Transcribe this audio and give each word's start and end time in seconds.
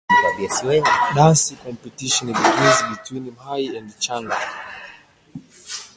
Dance 1.13 1.51
competition 1.63 2.29
begins 2.33 2.81
between 2.97 3.35
Mahi 3.35 3.77
and 3.77 3.99
Chanda. 3.99 4.35